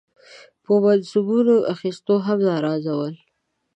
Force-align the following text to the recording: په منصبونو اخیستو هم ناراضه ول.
په 0.63 0.73
منصبونو 0.83 1.55
اخیستو 1.73 2.15
هم 2.25 2.39
ناراضه 2.49 2.93
ول. 2.99 3.15